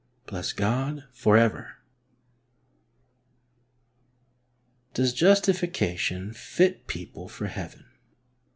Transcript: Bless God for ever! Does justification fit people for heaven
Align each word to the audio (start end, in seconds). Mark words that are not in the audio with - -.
Bless 0.25 0.51
God 0.51 1.03
for 1.13 1.37
ever! 1.37 1.75
Does 4.95 5.13
justification 5.13 6.33
fit 6.33 6.87
people 6.87 7.27
for 7.29 7.45
heaven 7.45 7.85